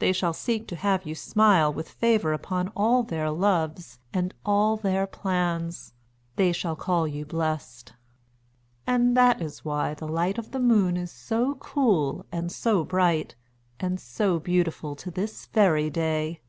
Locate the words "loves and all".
3.30-4.76